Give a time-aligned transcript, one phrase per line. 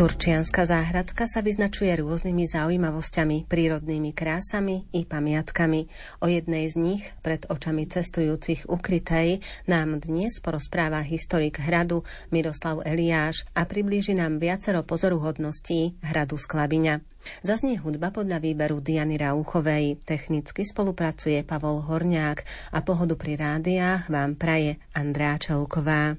[0.00, 5.92] Turčianska záhradka sa vyznačuje rôznymi zaujímavosťami, prírodnými krásami i pamiatkami.
[6.24, 12.00] O jednej z nich, pred očami cestujúcich ukrytej, nám dnes porozpráva historik hradu
[12.32, 17.04] Miroslav Eliáš a priblíži nám viacero pozoruhodností hradu Sklabiňa.
[17.44, 20.00] Zaznie hudba podľa výberu Diany Rauchovej.
[20.00, 26.16] Technicky spolupracuje Pavol Horniák a pohodu pri rádiách vám praje Andrá Čelková.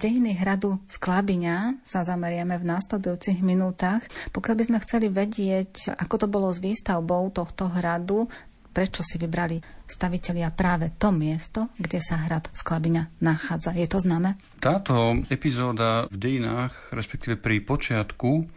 [0.00, 4.00] Dejiny hradu Sklabiňa sa zamerieme v následujúcich minútach.
[4.32, 8.24] Pokiaľ by sme chceli vedieť, ako to bolo s výstavbou tohto hradu,
[8.72, 13.76] prečo si vybrali stavitelia práve to miesto, kde sa hrad Sklabiňa nachádza.
[13.76, 14.40] Je to známe?
[14.62, 18.48] Táto epizóda v dejinách, respektíve pri počiatku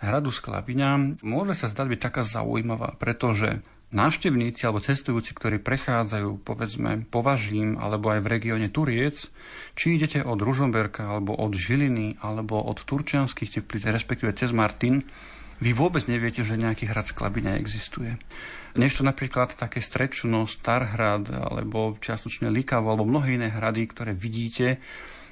[0.00, 3.60] hradu Sklabiňa, môže sa zdať byť taká zaujímavá, pretože
[3.94, 9.30] návštevníci alebo cestujúci, ktorí prechádzajú povedzme Považím alebo aj v regióne Turiec,
[9.78, 15.06] či idete od Ružomberka alebo od Žiliny alebo od Turčianských teplíc, respektíve cez Martin,
[15.56, 18.20] vy vôbec neviete, že nejaký hrad Sklabiňa existuje.
[18.76, 24.76] Než to napríklad také Strečno, Starhrad alebo čiastočne Likavo alebo mnohé iné hrady, ktoré vidíte,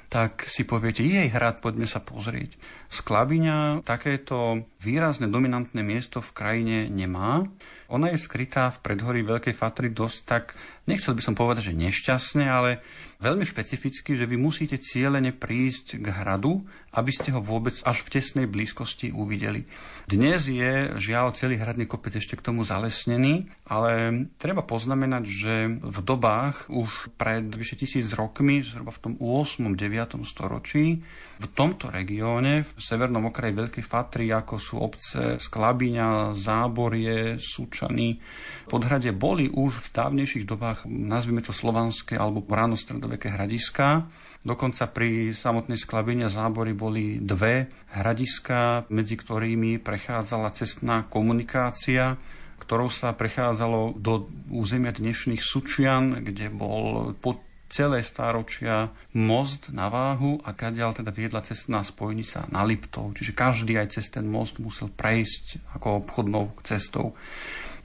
[0.09, 2.57] tak si poviete, jej hrad, poďme sa pozrieť.
[2.89, 7.45] Sklabiňa takéto výrazne dominantné miesto v krajine nemá.
[7.91, 10.57] Ona je skrytá v predhorí Veľkej Fatry dosť tak,
[10.89, 12.81] nechcel by som povedať, že nešťastne, ale
[13.21, 16.65] veľmi špecificky, že vy musíte cieľene prísť k hradu,
[16.95, 19.67] aby ste ho vôbec až v tesnej blízkosti uvideli.
[20.07, 25.99] Dnes je žiaľ celý hradný kopec ešte k tomu zalesnený, ale treba poznamenať, že v
[26.01, 29.75] dobách už pred vyše tisíc rokmi, zhruba v tom 8.
[29.75, 30.21] 9.
[30.23, 31.01] storočí,
[31.35, 37.41] v tomto regióne, v severnom okraji Veľkej Fatry, ako sú obce Sklabiňa, Záborie,
[37.85, 38.17] Sučany,
[38.65, 44.09] Podhradie, boli už v dávnejších dobách, nazvime to slovanské alebo ráno-stredoveké hradiská.
[44.41, 52.17] Dokonca pri samotnej Sklabine Zábory boli dve hradiska, medzi ktorými prechádzala cestná komunikácia,
[52.57, 60.37] ktorou sa prechádzalo do územia dnešných Sučian, kde bol pod celé stáročia most na váhu
[60.45, 63.17] a kadiaľ teda viedla cestná spojnica na Liptov.
[63.17, 67.17] Čiže každý aj cez ten most musel prejsť ako obchodnou cestou.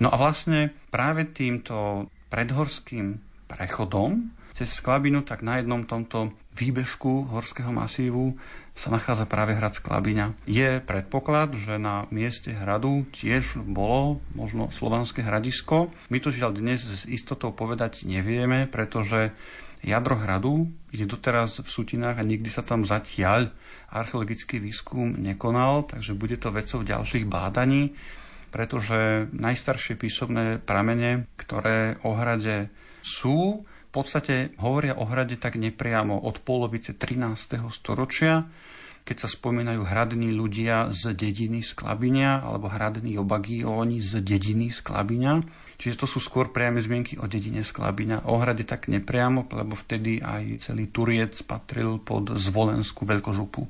[0.00, 7.70] No a vlastne práve týmto predhorským prechodom cez Sklabinu, tak na jednom tomto výbežku horského
[7.70, 8.34] masívu
[8.74, 10.48] sa nachádza práve hrad Sklabiňa.
[10.48, 15.92] Je predpoklad, že na mieste hradu tiež bolo možno slovanské hradisko.
[16.08, 19.36] My to žiaľ dnes s istotou povedať nevieme, pretože
[19.80, 23.48] Jadro hradu je doteraz v Sutinách a nikdy sa tam zatiaľ
[23.88, 27.96] archeologický výskum nekonal, takže bude to vecou ďalších bádaní,
[28.50, 32.68] pretože najstaršie písomné pramene, ktoré o hrade
[33.00, 37.58] sú, v podstate hovoria o hrade tak nepriamo od polovice 13.
[37.72, 38.46] storočia,
[39.02, 45.42] keď sa spomínajú hradní ľudia z dediny Sklabinia alebo hradní obagióni z dediny Sklabinia
[45.80, 48.20] Čiže to sú skôr priame zmienky o dedine Sklabina.
[48.28, 53.64] O hrade tak nepriamo, lebo vtedy aj celý Turiec patril pod Zvolenskú veľkožupu.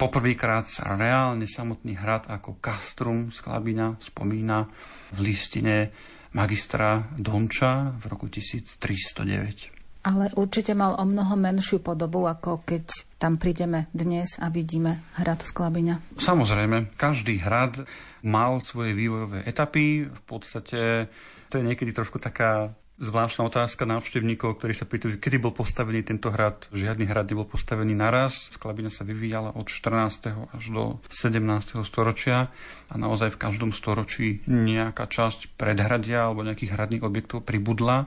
[0.00, 0.64] Poprvýkrát
[0.96, 4.64] reálne samotný hrad ako Castrum Sklabina spomína
[5.12, 5.92] v listine
[6.32, 10.00] magistra Donča v roku 1309.
[10.08, 12.88] Ale určite mal o mnoho menšiu podobu, ako keď
[13.20, 16.16] tam prídeme dnes a vidíme hrad Sklabiňa.
[16.16, 17.84] Samozrejme, každý hrad
[18.24, 20.08] mal svoje vývojové etapy.
[20.08, 21.12] V podstate
[21.52, 26.28] to je niekedy trošku taká zvláštna otázka návštevníkov, ktorí sa pýtajú, kedy bol postavený tento
[26.28, 26.68] hrad.
[26.68, 28.52] Žiadny hrad nebol postavený naraz.
[28.52, 30.52] Sklabina sa vyvíjala od 14.
[30.52, 31.80] až do 17.
[31.88, 32.52] storočia
[32.92, 38.04] a naozaj v každom storočí nejaká časť predhradia alebo nejakých hradných objektov pribudla.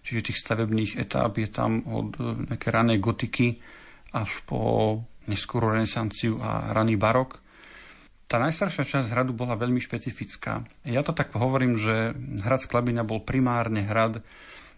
[0.00, 2.16] Čiže tých stavebných etáp je tam od
[2.48, 3.60] nejaké ranej gotiky
[4.16, 4.58] až po
[5.28, 7.44] neskôr renesanciu a raný barok.
[8.30, 10.62] Tá najstaršia časť hradu bola veľmi špecifická.
[10.86, 14.22] Ja to tak hovorím, že hrad Sklabina bol primárne hrad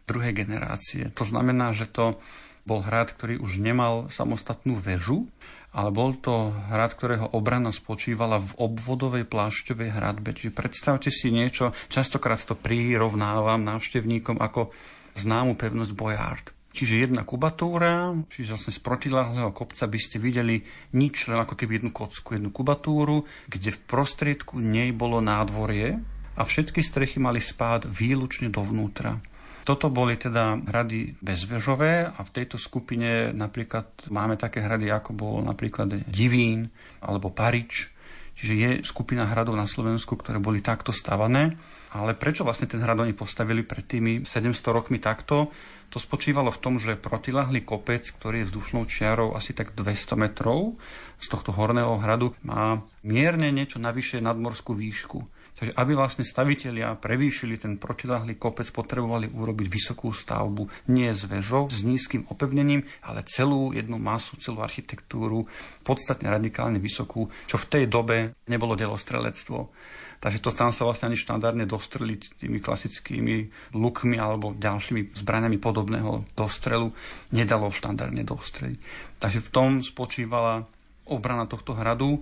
[0.08, 1.12] druhej generácie.
[1.20, 2.16] To znamená, že to
[2.64, 5.28] bol hrad, ktorý už nemal samostatnú väžu,
[5.68, 10.32] ale bol to hrad, ktorého obrana spočívala v obvodovej plášťovej hradbe.
[10.32, 14.72] Čiže predstavte si niečo, častokrát to prirovnávam návštevníkom ako
[15.12, 16.56] známu pevnosť Bojard.
[16.72, 20.64] Čiže jedna kubatúra, čiže vlastne z protiláhleho kopca by ste videli
[20.96, 26.00] nič, len ako keby jednu kocku, jednu kubatúru, kde v prostriedku nej bolo nádvorie
[26.32, 29.20] a všetky strechy mali spád výlučne dovnútra.
[29.62, 35.34] Toto boli teda hrady bezvežové a v tejto skupine napríklad máme také hrady, ako bol
[35.38, 36.66] napríklad Divín
[36.98, 37.94] alebo Parič.
[38.34, 41.54] Čiže je skupina hradov na Slovensku, ktoré boli takto stavané.
[41.92, 45.52] Ale prečo vlastne ten hrad oni postavili pred tými 700 rokmi takto?
[45.92, 50.80] To spočívalo v tom, že protilahlý kopec, ktorý je vzdušnou čiarou asi tak 200 metrov
[51.20, 55.20] z tohto horného hradu, má mierne niečo navyše nadmorskú výšku.
[55.62, 61.70] Takže aby vlastne stavitelia prevýšili ten protilahlý kopec, potrebovali urobiť vysokú stavbu, nie s vežou,
[61.70, 65.46] s nízkym opevnením, ale celú jednu masu, celú architektúru,
[65.86, 69.70] podstatne radikálne vysokú, čo v tej dobe nebolo delostrelectvo.
[70.18, 73.34] Takže to tam sa vlastne ani štandardne dostreliť tými klasickými
[73.78, 76.90] lukmi alebo ďalšími zbraniami podobného dostrelu
[77.30, 78.78] nedalo štandardne dostreliť.
[79.22, 80.66] Takže v tom spočívala
[81.06, 82.18] obrana tohto hradu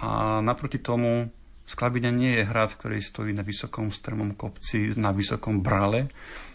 [0.00, 1.28] a naproti tomu
[1.68, 6.08] Sklabina nie je hrad, ktorý stojí na vysokom strmom kopci, na vysokom brale,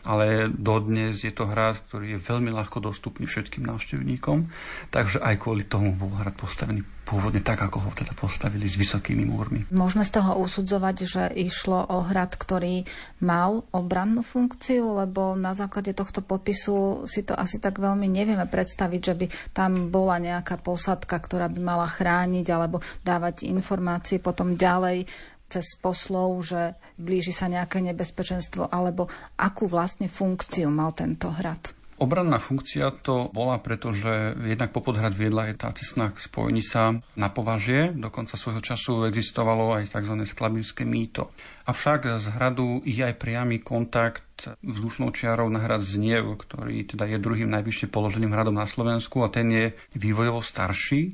[0.10, 4.50] ale dodnes je to hrad, ktorý je veľmi ľahko dostupný všetkým návštevníkom,
[4.90, 9.28] takže aj kvôli tomu bol hrad postavený pôvodne tak, ako ho teda postavili s vysokými
[9.28, 9.60] múrmi.
[9.76, 12.88] Môžeme z toho usudzovať, že išlo o hrad, ktorý
[13.20, 19.02] mal obrannú funkciu, lebo na základe tohto popisu si to asi tak veľmi nevieme predstaviť,
[19.04, 25.06] že by tam bola nejaká posadka, ktorá by mala chrániť alebo dávať informácie potom ďalej
[25.52, 29.06] cez poslov, že blíži sa nejaké nebezpečenstvo, alebo
[29.38, 31.83] akú vlastne funkciu mal tento hrad?
[32.02, 37.94] Obranná funkcia to bola, pretože jednak Popodhrad viedla aj tá cestná spojnica na považie.
[37.94, 40.26] Dokonca svojho času existovalo aj tzv.
[40.26, 41.30] sklabinské mýto.
[41.70, 44.26] Avšak z hradu je aj priamy kontakt
[44.66, 49.30] vzdušnou čiarou na hrad Zniev, ktorý teda je druhým najvyššie položeným hradom na Slovensku a
[49.30, 51.14] ten je vývojovo starší.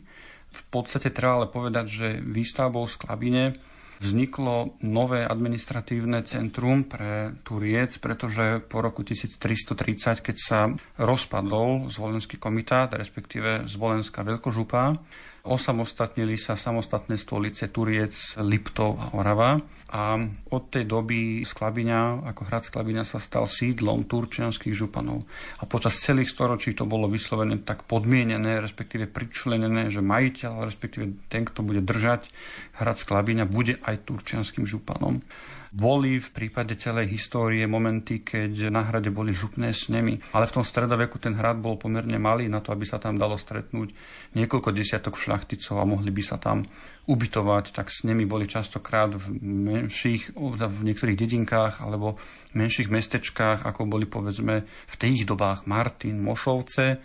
[0.50, 3.69] V podstate treba ale povedať, že výstavbou Sklabine
[4.00, 10.60] vzniklo nové administratívne centrum pre Turiec, pretože po roku 1330, keď sa
[10.98, 14.98] rozpadol zvolenský komitát, respektíve zvolenská veľkožupa,
[15.40, 19.56] Osamostatnili sa samostatné stolice Turiec, Liptov a Orava
[19.90, 20.22] a
[20.54, 25.26] od tej doby Sklabiňa, ako hrad Sklabiňa sa stal sídlom turčianských županov.
[25.60, 31.42] A počas celých storočí to bolo vyslovené tak podmienené, respektíve pričlenené, že majiteľ, respektíve ten,
[31.42, 32.30] kto bude držať
[32.78, 35.26] hrad Sklabiňa, bude aj turčianským županom.
[35.70, 40.66] Boli v prípade celej histórie momenty, keď na hrade boli župné snemy, ale v tom
[40.66, 43.94] stredoveku ten hrad bol pomerne malý na to, aby sa tam dalo stretnúť
[44.34, 46.66] niekoľko desiatok šľachticov a mohli by sa tam
[47.06, 52.18] ubytovať, tak snemy boli častokrát v menších, v niektorých dedinkách alebo
[52.58, 56.98] menších mestečkách, ako boli povedzme v tých dobách Martin, Mošovce,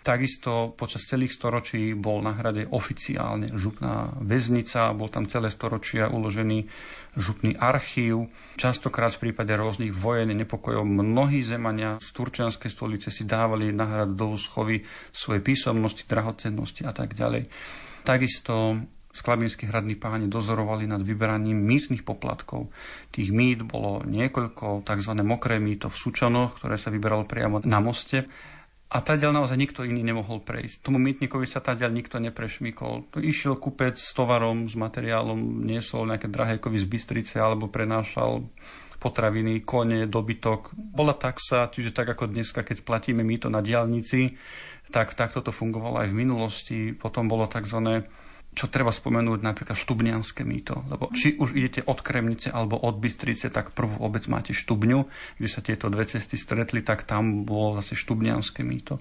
[0.00, 6.64] Takisto počas celých storočí bol na hrade oficiálne župná väznica, bol tam celé storočia uložený
[7.20, 8.24] župný archív.
[8.56, 14.16] Častokrát v prípade rôznych vojen nepokojov mnohí zemania z turčianskej stolice si dávali na hrad
[14.16, 14.80] do úschovy
[15.12, 17.52] svoje písomnosti, drahocennosti a tak ďalej.
[18.00, 18.80] Takisto
[19.10, 22.70] sklabinskí hradní páni dozorovali nad vyberaním mýtnych poplatkov.
[23.10, 25.12] Tých mýt bolo niekoľko, tzv.
[25.26, 28.30] mokré mýto v Sučanoch, ktoré sa vyberalo priamo na moste
[28.90, 30.82] a tadiaľ naozaj nikto iný nemohol prejsť.
[30.82, 33.14] Tomu mýtnikovi sa tadiaľ nikto neprešmikol.
[33.22, 38.50] Išiel kupec s tovarom, s materiálom, niesol nejaké drahé kovy z Bystrice alebo prenášal
[38.98, 40.74] potraviny, kone, dobytok.
[40.74, 44.36] Bola taxa, čiže tak ako dneska, keď platíme mýto na diálnici,
[44.90, 46.78] tak takto to fungovalo aj v minulosti.
[46.92, 48.04] Potom bolo tzv
[48.50, 50.82] čo treba spomenúť napríklad štubnianské mýto.
[50.90, 55.06] Lebo či už idete od Kremnice alebo od Bystrice, tak prvú obec máte Štubňu,
[55.38, 58.98] kde sa tieto dve cesty stretli, tak tam bolo zase štubnianské mýto.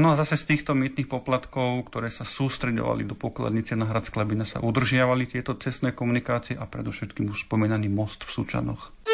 [0.00, 4.48] No a zase z týchto mýtnych poplatkov, ktoré sa sústredovali do pokladnice na Hrad Sklabina,
[4.48, 9.11] sa udržiavali tieto cestné komunikácie a predovšetkým už spomínaný most v Sučanoch.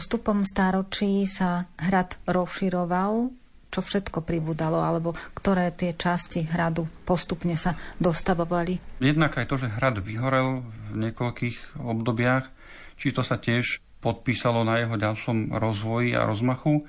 [0.00, 3.36] Postupom stáročí sa hrad rozširoval,
[3.68, 8.96] čo všetko pribudalo, alebo ktoré tie časti hradu postupne sa dostavovali?
[9.04, 12.48] Jednak aj to, že hrad vyhorel v niekoľkých obdobiach,
[12.96, 16.88] či to sa tiež podpísalo na jeho ďalšom rozvoji a rozmachu.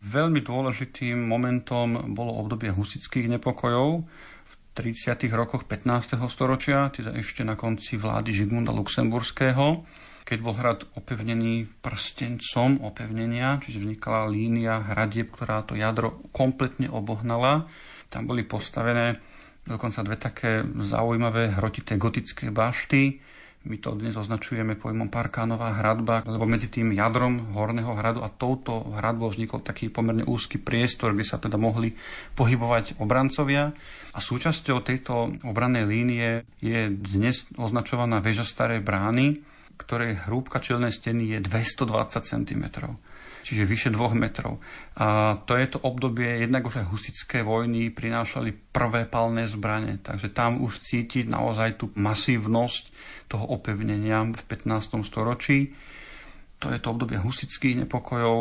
[0.00, 4.08] Veľmi dôležitým momentom bolo obdobie husických nepokojov
[4.48, 5.28] v 30.
[5.28, 6.16] rokoch 15.
[6.32, 9.84] storočia, teda ešte na konci vlády Žigmunda Luxemburského
[10.26, 17.70] keď bol hrad opevnený prstencom opevnenia, čiže vznikala línia hradieb, ktorá to jadro kompletne obohnala.
[18.10, 19.22] Tam boli postavené
[19.62, 23.22] dokonca dve také zaujímavé hrotité gotické bašty.
[23.66, 28.94] My to dnes označujeme pojmom Parkánová hradba, lebo medzi tým jadrom horného hradu a touto
[28.94, 31.94] hradbou vznikol taký pomerne úzky priestor, kde sa teda mohli
[32.38, 33.74] pohybovať obrancovia.
[34.14, 39.42] A súčasťou tejto obrannej línie je dnes označovaná väža Starej brány,
[39.76, 42.64] ktorej hrúbka čelnej steny je 220 cm
[43.46, 44.58] čiže vyše 2 metrov.
[44.98, 50.34] A to je to obdobie, jednak už aj husické vojny prinášali prvé palné zbranie, takže
[50.34, 52.90] tam už cítiť naozaj tú masívnosť
[53.30, 55.06] toho opevnenia v 15.
[55.06, 55.70] storočí.
[56.58, 58.40] To je to obdobie husických nepokojov.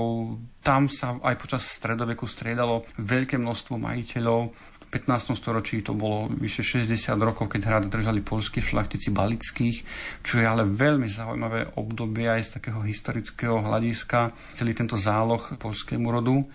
[0.65, 4.41] Tam sa aj počas stredoveku striedalo veľké množstvo majiteľov
[4.89, 5.36] 15.
[5.36, 9.78] storočí to bolo vyše 60 rokov, keď hrad držali polskí šlachtici balických,
[10.24, 16.08] čo je ale veľmi zaujímavé obdobie aj z takého historického hľadiska, celý tento záloh polskému
[16.08, 16.45] rodu.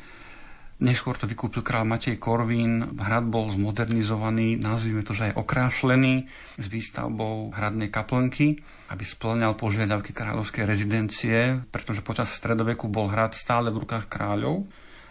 [0.80, 6.24] Neskôr to vykúpil král Matej Korvín, hrad bol zmodernizovaný, nazvime to, že aj okrášlený
[6.56, 13.68] s výstavbou hradnej kaplnky, aby splňal požiadavky kráľovskej rezidencie, pretože počas stredoveku bol hrad stále
[13.68, 14.64] v rukách kráľov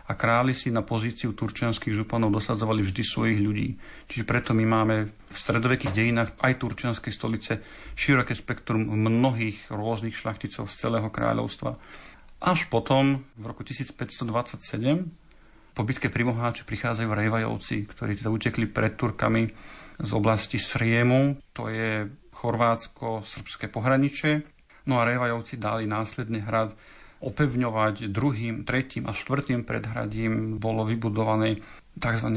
[0.09, 3.77] a králi si na pozíciu turčianských županov dosadzovali vždy svojich ľudí.
[4.09, 7.61] Čiže preto my máme v stredovekých dejinách aj turčianskej stolice
[7.93, 11.77] široké spektrum mnohých rôznych šlachticov z celého kráľovstva.
[12.41, 14.17] Až potom, v roku 1527,
[15.77, 19.45] po bitke pri Moháči prichádzajú Rejvajovci, ktorí teda utekli pred Turkami
[20.01, 24.41] z oblasti Sriemu, to je chorvátsko-srbské pohraničie.
[24.89, 26.73] No a Rejvajovci dali následne hrad
[27.19, 31.59] opevňovať druhým, tretím a štvrtým predhradím bolo vybudovaný
[31.99, 32.27] tzv.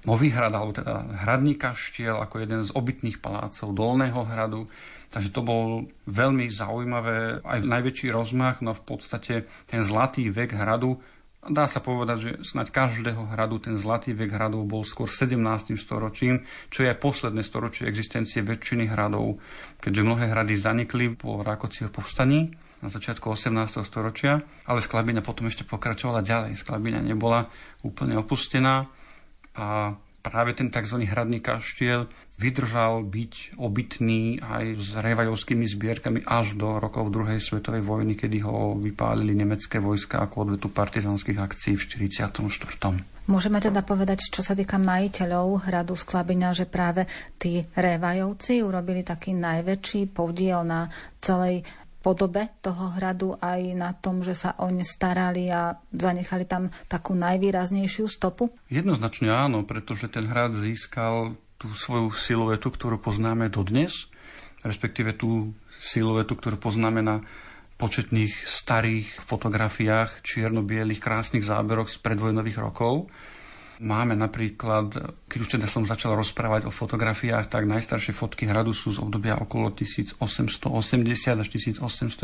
[0.00, 4.64] Nový hrad, alebo teda hradný kaštiel ako jeden z obytných palácov Dolného hradu.
[5.12, 11.02] Takže to bol veľmi zaujímavé, aj najväčší rozmach, no v podstate ten zlatý vek hradu
[11.40, 15.40] Dá sa povedať, že snáď každého hradu, ten zlatý vek hradov bol skôr 17.
[15.80, 19.40] storočím, čo je aj posledné storočie existencie väčšiny hradov,
[19.80, 23.84] keďže mnohé hrady zanikli po Rákociho povstaní na začiatku 18.
[23.84, 26.56] storočia, ale Sklabiňa potom ešte pokračovala ďalej.
[26.56, 27.48] Sklabiňa nebola
[27.84, 28.88] úplne opustená
[29.56, 31.00] a práve ten tzv.
[31.04, 32.08] hradný kaštiel
[32.40, 38.76] vydržal byť obytný aj s revajovskými zbierkami až do rokov druhej svetovej vojny, kedy ho
[38.80, 42.40] vypálili nemecké vojska ako odvetu partizánskych akcií v 44.
[43.30, 47.06] Môžeme teda povedať, čo sa týka majiteľov hradu Sklabiňa, že práve
[47.38, 50.90] tí Révajovci urobili taký najväčší podiel na
[51.20, 51.62] celej
[52.00, 58.08] podobe toho hradu, aj na tom, že sa oň starali a zanechali tam takú najvýraznejšiu
[58.08, 58.48] stopu?
[58.72, 64.08] Jednoznačne áno, pretože ten hrad získal tú svoju siluetu, ktorú poznáme dodnes,
[64.64, 67.20] respektíve tú siluetu, ktorú poznáme na
[67.80, 73.08] početných starých fotografiách, čierno-bielých, krásnych záberoch z predvojnových rokov.
[73.80, 74.92] Máme napríklad,
[75.24, 79.40] keď už teda som začal rozprávať o fotografiách, tak najstaršie fotky hradu sú z obdobia
[79.40, 80.20] okolo 1880
[81.40, 82.20] až 1890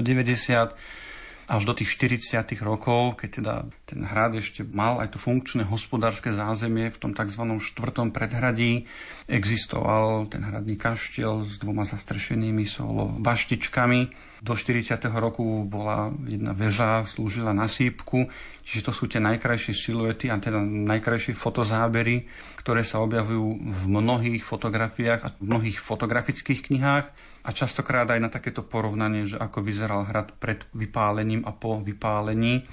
[1.47, 3.55] až do tých 40 rokov, keď teda
[3.87, 7.43] ten hrad ešte mal aj to funkčné hospodárske zázemie v tom tzv.
[7.43, 8.91] štvrtom predhradí.
[9.31, 15.01] Existoval ten hradný kaštiel s dvoma zastrešenými solo baštičkami do 40.
[15.17, 18.29] roku bola jedna väža, slúžila na sípku,
[18.63, 22.29] čiže to sú tie najkrajšie siluety a teda najkrajšie fotozábery,
[22.61, 27.07] ktoré sa objavujú v mnohých fotografiách a v mnohých fotografických knihách
[27.47, 32.67] a častokrát aj na takéto porovnanie, že ako vyzeral hrad pred vypálením a po vypálení.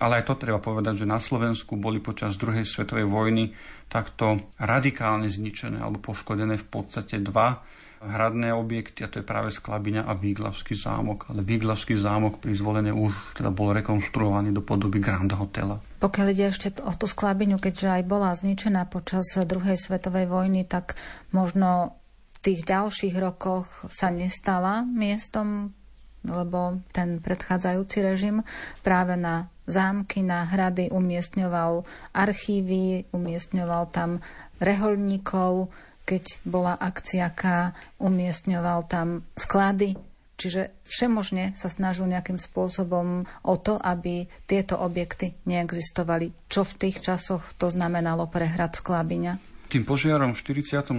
[0.00, 3.52] Ale aj to treba povedať, že na Slovensku boli počas druhej svetovej vojny
[3.86, 7.62] takto radikálne zničené alebo poškodené v podstate dva
[8.04, 11.32] hradné objekty a to je práve Sklabiňa a Výglavský zámok.
[11.32, 15.80] Ale Výglavský zámok pri zvolenie už teda bol rekonštruovaný do podoby Grand Hotela.
[16.04, 21.00] Pokiaľ ide ešte o tú Sklabiňu, keďže aj bola zničená počas druhej svetovej vojny, tak
[21.32, 21.96] možno
[22.44, 25.72] tých ďalších rokoch sa nestala miestom
[26.24, 28.40] lebo ten predchádzajúci režim
[28.80, 31.84] práve na zámky, na hrady umiestňoval
[32.16, 34.24] archívy, umiestňoval tam
[34.56, 35.68] reholníkov,
[36.08, 39.96] keď bola akcia K, umiestňoval tam sklady
[40.34, 46.34] Čiže všemožne sa snažil nejakým spôsobom o to, aby tieto objekty neexistovali.
[46.50, 49.38] Čo v tých časoch to znamenalo pre hrad Sklábiňa?
[49.70, 50.90] Tým požiarom v 44.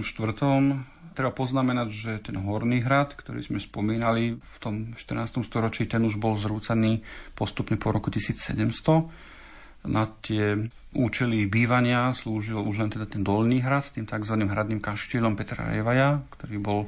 [1.16, 5.40] treba poznamenať, že ten Horný hrad, ktorý sme spomínali v tom 14.
[5.48, 7.00] storočí, ten už bol zrúcaný
[7.32, 8.52] postupne po roku 1700
[9.86, 14.34] na tie účely bývania slúžil už len teda ten dolný hrad s tým tzv.
[14.34, 16.80] hradným kaštieľom Petra Revaja, ktorý bol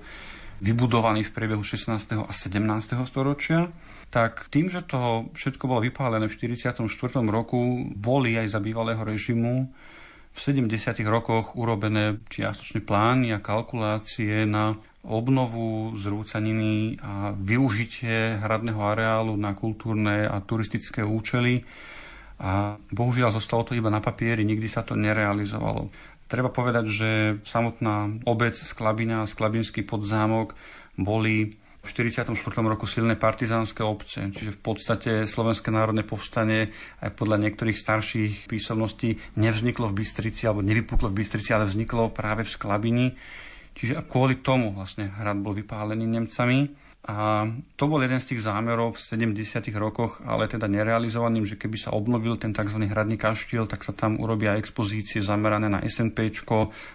[0.59, 1.95] vybudovaný v priebehu 16.
[2.19, 2.59] a 17.
[3.07, 3.71] storočia,
[4.11, 6.83] tak tým, že to všetko bolo vypálené v 44.
[7.31, 9.71] roku, boli aj za bývalého režimu
[10.39, 11.03] v 70.
[11.03, 20.31] rokoch urobené čiastočné plány a kalkulácie na obnovu zrúcaniny a využitie hradného areálu na kultúrne
[20.31, 21.67] a turistické účely
[22.39, 25.91] a bohužiaľ zostalo to iba na papieri, nikdy sa to nerealizovalo.
[26.31, 27.11] Treba povedať, že
[27.43, 30.55] samotná obec Sklabina a Sklabinský podzámok
[30.95, 32.37] boli v 44.
[32.69, 36.69] roku silné partizánske obce, čiže v podstate Slovenské národné povstanie
[37.01, 42.45] aj podľa niektorých starších písomností nevzniklo v Bystrici alebo nevypuklo v Bystrici, ale vzniklo práve
[42.45, 43.07] v Sklabini.
[43.73, 46.88] Čiže kvôli tomu vlastne hrad bol vypálený Nemcami.
[47.07, 47.47] A
[47.79, 49.71] to bol jeden z tých zámerov v 70.
[49.79, 52.85] rokoch, ale teda nerealizovaným, že keby sa obnovil ten tzv.
[52.85, 56.35] hradný kaštiel, tak sa tam urobia expozície zamerané na SNP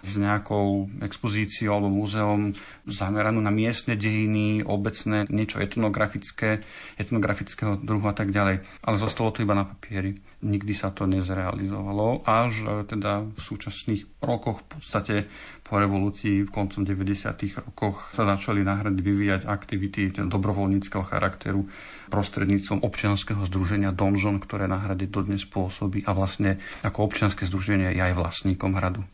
[0.04, 2.52] s nejakou expozíciou alebo múzeom
[2.84, 6.60] zameranú na miestne dejiny, obecné, niečo etnografické,
[7.00, 8.60] etnografického druhu a tak ďalej.
[8.84, 10.14] Ale zostalo to iba na papieri
[10.44, 15.14] nikdy sa to nezrealizovalo, až teda v súčasných rokoch, v podstate
[15.64, 17.64] po revolúcii v koncom 90.
[17.64, 21.64] rokoch sa začali nahradiť vyvíjať aktivity dobrovoľníckého charakteru
[22.12, 28.02] prostredníctvom občianskeho združenia Donžon, ktoré na hrade dodnes pôsobí a vlastne ako občianske združenie je
[28.04, 29.08] aj vlastníkom hradu.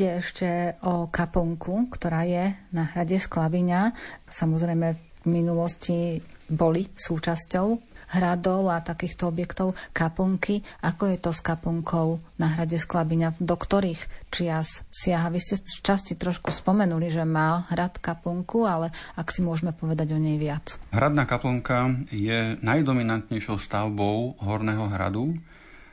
[0.00, 3.92] Ide ešte o kaplnku, ktorá je na hrade Sklaviňa,
[4.32, 7.76] samozrejme v minulosti boli súčasťou
[8.16, 10.64] hradov a takýchto objektov kaplnky.
[10.80, 13.44] Ako je to s kaplnkou na hrade Sklabiňa?
[13.44, 15.28] Do ktorých čias siaha?
[15.28, 20.16] Vy ste v časti trošku spomenuli, že mal hrad kaplnku, ale ak si môžeme povedať
[20.16, 20.80] o nej viac.
[20.96, 25.36] Hradná kaplnka je najdominantnejšou stavbou Horného hradu.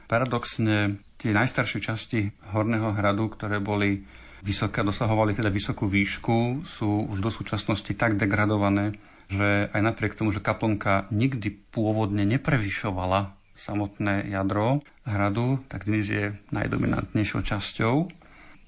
[0.08, 2.20] Paradoxne tie najstaršie časti
[2.54, 4.06] Horného hradu, ktoré boli
[4.46, 8.94] vysoké, dosahovali teda vysokú výšku, sú už do súčasnosti tak degradované,
[9.28, 16.38] že aj napriek tomu, že kaplnka nikdy pôvodne neprevyšovala samotné jadro hradu, tak dnes je
[16.54, 17.96] najdominantnejšou časťou.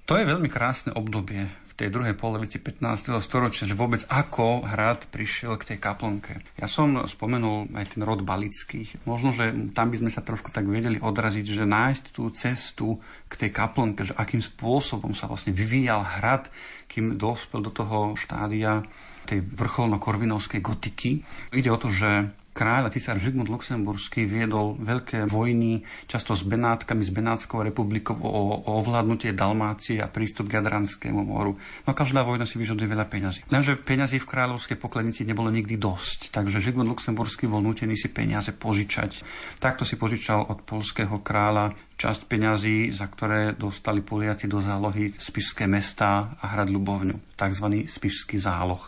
[0.10, 1.46] To je veľmi krásne obdobie
[1.80, 3.16] tej druhej polovici 15.
[3.24, 6.44] storočia, že vôbec ako hrad prišiel k tej kaplnke.
[6.60, 9.08] Ja som spomenul aj ten rod Balických.
[9.08, 13.00] Možno, že tam by sme sa trošku tak vedeli odraziť, že nájsť tú cestu
[13.32, 16.52] k tej kaplnke, že akým spôsobom sa vlastne vyvíjal hrad,
[16.92, 18.84] kým dospel do toho štádia
[19.24, 21.24] tej vrcholno-korvinovskej gotiky.
[21.56, 25.80] Ide o to, že kráľ a cisár Žigmund Luxemburský viedol veľké vojny,
[26.12, 31.56] často s Benátkami, s Benátskou republikou o, o ovládnutie Dalmácie a prístup k Jadranskému moru.
[31.88, 33.48] No každá vojna si vyžaduje veľa peňazí.
[33.48, 38.52] Lenže peňazí v kráľovskej pokladnici nebolo nikdy dosť, takže Žigmund Luxemburský bol nútený si peniaze
[38.52, 39.24] požičať.
[39.64, 45.64] Takto si požičal od polského kráľa časť peňazí, za ktoré dostali Poliaci do zálohy spišské
[45.64, 47.66] mesta a hrad Ľubovňu, tzv.
[47.88, 48.84] spišský záloh.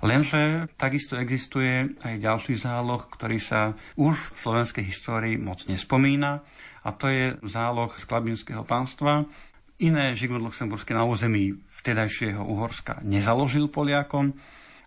[0.00, 6.40] Lenže takisto existuje aj ďalší záloh, ktorý sa už v slovenskej histórii moc nespomína
[6.80, 9.28] a to je záloh z Klabinského pánstva.
[9.80, 14.32] Iné Žigmund Luxemburský na území vtedajšieho Uhorska nezaložil Poliakom,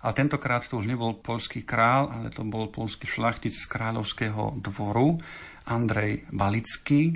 [0.03, 5.15] a tentokrát to už nebol polský král, ale to bol polský šlachtic z kráľovského dvoru,
[5.63, 7.15] Andrej Balický,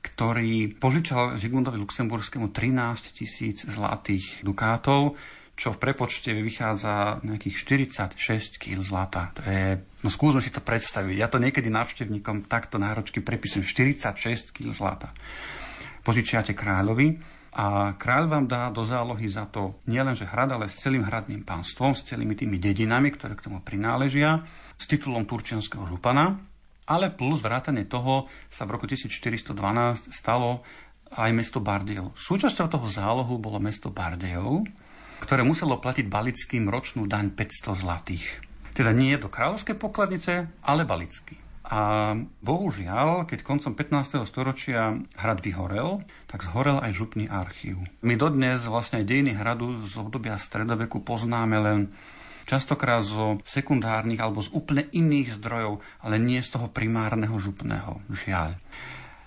[0.00, 5.20] ktorý požičal Žigmundovi Luxemburskému 13 tisíc zlatých dukátov,
[5.54, 7.56] čo v prepočte vychádza nejakých
[8.18, 9.30] 46 kg zlata.
[9.38, 11.14] To je, no skúsme si to predstaviť.
[11.14, 13.62] Ja to niekedy návštevníkom takto náročky prepisujem.
[13.62, 15.14] 46 kg zlata.
[16.02, 17.16] Požičiate kráľovi
[17.54, 21.94] a kráľ vám dá do zálohy za to nielenže hrad, ale s celým hradným pánstvom,
[21.94, 24.42] s celými tými dedinami, ktoré k tomu prináležia,
[24.74, 26.34] s titulom turčianského župana,
[26.90, 29.54] ale plus vrátane toho sa v roku 1412
[30.10, 30.66] stalo
[31.14, 32.18] aj mesto Bardejov.
[32.18, 34.66] Súčasťou toho zálohu bolo mesto Bardejov,
[35.24, 38.44] ktoré muselo platiť Balickým ročnú daň 500 zlatých.
[38.76, 41.40] Teda nie do kráľovskej pokladnice, ale Balický.
[41.64, 42.12] A
[42.44, 44.20] bohužiaľ, keď koncom 15.
[44.28, 47.80] storočia hrad vyhorel, tak zhorel aj župný archív.
[48.04, 51.80] My dodnes vlastne aj dejiny hradu z obdobia stredoveku poznáme len
[52.44, 58.04] častokrát zo sekundárnych alebo z úplne iných zdrojov, ale nie z toho primárneho župného.
[58.12, 58.60] Žiaľ.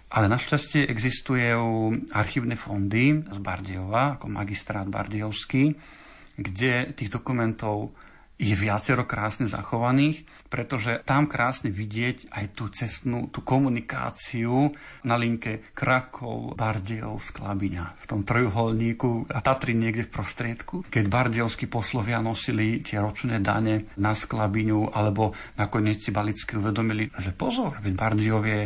[0.07, 5.75] Ale našťastie existujú archívne fondy z Bardiova, ako magistrát Bardiovský,
[6.39, 7.91] kde tých dokumentov
[8.37, 14.77] je viacero krásne zachovaných, pretože tam krásne vidieť aj tú cestnú, tú komunikáciu
[15.09, 17.97] na linke Krakov, Bardejov, Sklabiňa.
[17.97, 20.85] V tom trojuholníku a Tatry niekde v prostriedku.
[20.85, 27.33] Keď bardiovskí poslovia nosili tie ročné dane na Sklabiňu, alebo nakoniec si Balicky uvedomili, že
[27.33, 28.61] pozor, veď Bardejov je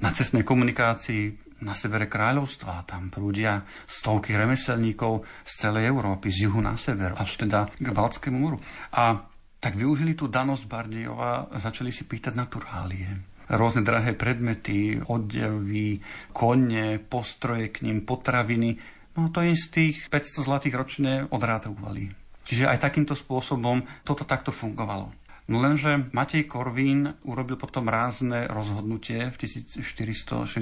[0.00, 2.84] na cestnej komunikácii na severe kráľovstva.
[2.84, 8.36] Tam prúdia stovky remeselníkov z celej Európy, z juhu na sever, až teda k Baltskému
[8.36, 8.60] moru.
[8.92, 9.24] A
[9.56, 13.08] tak využili tú danosť Bardejova a začali si pýtať naturálie.
[13.46, 16.02] Rôzne drahé predmety, oddevy,
[16.34, 18.76] kone, postroje k ním, potraviny.
[19.16, 22.10] No to je z tých 500 zlatých ročne odrátovali.
[22.46, 25.25] Čiže aj takýmto spôsobom toto takto fungovalo.
[25.46, 30.58] No lenže Matej Korvín urobil potom rázne rozhodnutie v 1469,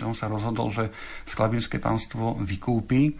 [0.00, 0.88] že on sa rozhodol, že
[1.28, 3.12] Sklabinské pánstvo vykúpi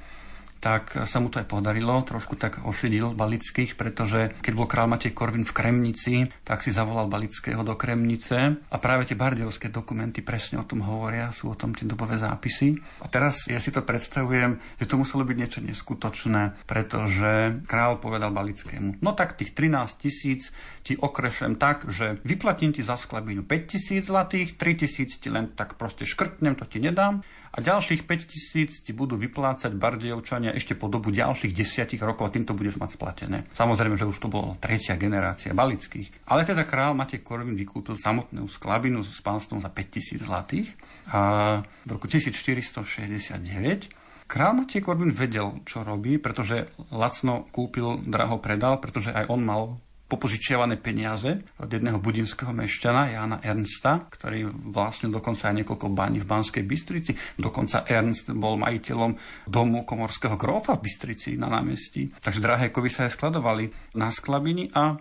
[0.62, 5.10] tak sa mu to aj podarilo, trošku tak ošidil Balických, pretože keď bol král Matej
[5.10, 6.14] Korvin v Kremnici,
[6.46, 11.34] tak si zavolal Balického do Kremnice a práve tie bardiovské dokumenty presne o tom hovoria,
[11.34, 12.78] sú o tom tie dobové zápisy.
[13.02, 18.30] A teraz ja si to predstavujem, že to muselo byť niečo neskutočné, pretože král povedal
[18.30, 20.54] Balickému, no tak tých 13 tisíc
[20.86, 25.50] ti okrešem tak, že vyplatím ti za sklabinu 5 tisíc zlatých, 3 tisíc ti len
[25.58, 30.72] tak proste škrtnem, to ti nedám a ďalších 5 tisíc ti budú vyplácať Bardejovčania ešte
[30.72, 33.44] po dobu ďalších desiatich rokov a týmto budeš mať splatené.
[33.52, 36.24] Samozrejme, že už to bola tretia generácia Balických.
[36.32, 40.72] Ale teda král Matej Korvin vykúpil samotnú sklabinu s pánstvom za 5 tisíc zlatých
[41.12, 44.00] a v roku 1469
[44.32, 49.76] Král Matej Korvin vedel, čo robí, pretože lacno kúpil, draho predal, pretože aj on mal
[50.12, 56.28] popožičiavané peniaze od jedného budinského mešťana, Jana Ernsta, ktorý vlastnil dokonca aj niekoľko baní v
[56.28, 57.16] Banskej Bystrici.
[57.40, 59.16] Dokonca Ernst bol majiteľom
[59.48, 62.12] domu komorského grófa v Bystrici na námestí.
[62.20, 65.00] Takže drahé kovy sa aj skladovali na sklabini a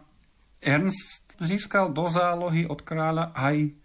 [0.64, 3.81] Ernst získal do zálohy od kráľa aj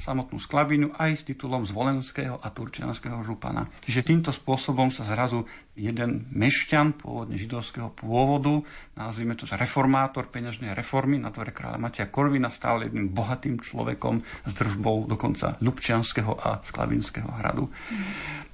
[0.00, 3.68] samotnú sklavinu aj s titulom zvolenského a turčianského župana.
[3.84, 5.44] Čiže týmto spôsobom sa zrazu
[5.76, 8.64] jeden mešťan pôvodne židovského pôvodu,
[8.96, 14.24] nazvime to, že reformátor peňažnej reformy na dvore kráľa Matia Korvina stal jedným bohatým človekom
[14.48, 17.68] s držbou dokonca Ľubčianského a Sklavinského hradu.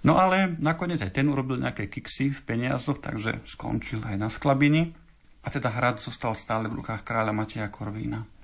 [0.07, 4.95] No ale nakoniec aj ten urobil nejaké kiksy v peniazoch, takže skončil aj na Sklabini.
[5.47, 8.36] A teda hrad zostal stále v rukách kráľa Matia Korvína.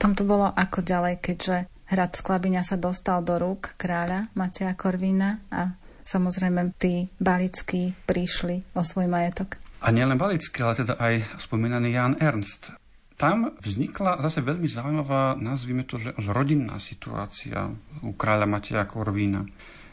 [0.00, 5.44] Potom to bolo ako ďalej, keďže hrad Sklabiňa sa dostal do rúk kráľa Mateja Korvína
[5.52, 5.76] a
[6.08, 9.60] samozrejme tí Balickí prišli o svoj majetok.
[9.84, 12.72] A nielen Balický, ale teda aj spomínaný Jan Ernst.
[13.20, 17.68] Tam vznikla zase veľmi zaujímavá, nazvime to, že rodinná situácia
[18.00, 19.44] u kráľa Mateja Korvína.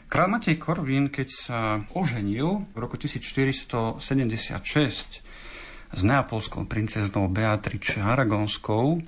[0.08, 4.00] Kráľ Matej Korvín, keď sa oženil v roku 1476
[5.92, 9.04] s neapolskou princeznou Beatrice Aragonskou,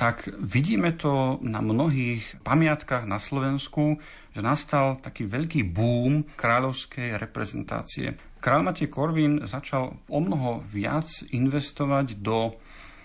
[0.00, 4.00] tak vidíme to na mnohých pamiatkách na Slovensku,
[4.32, 8.16] že nastal taký veľký boom kráľovskej reprezentácie.
[8.40, 12.56] Kráľ Matej Korvín začal o mnoho viac investovať do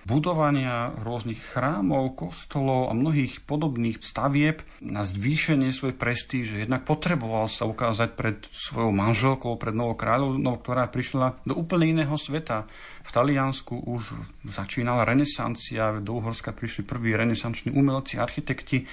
[0.06, 6.62] budovania rôznych chrámov, kostolov a mnohých podobných stavieb na zvýšenie svojej prestíže.
[6.62, 12.16] Jednak potreboval sa ukázať pred svojou manželkou, pred novou kráľovnou, ktorá prišla do úplne iného
[12.22, 12.70] sveta.
[13.02, 14.14] V Taliansku už
[14.46, 18.86] začínala renesancia, do Uhorska prišli prví renesanční umelci, architekti.